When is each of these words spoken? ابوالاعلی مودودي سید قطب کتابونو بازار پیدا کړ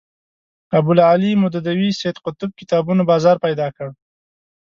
ابوالاعلی 0.77 1.31
مودودي 1.41 1.89
سید 1.99 2.17
قطب 2.25 2.49
کتابونو 2.59 3.01
بازار 3.11 3.35
پیدا 3.45 3.67
کړ 3.75 3.87